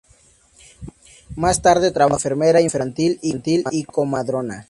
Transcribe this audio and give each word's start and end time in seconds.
Más 1.35 1.61
tarde 1.61 1.91
trabajó 1.91 2.13
como 2.13 2.17
enfermera 2.17 2.59
infantil 2.59 3.19
y 3.21 3.83
comadrona. 3.83 4.59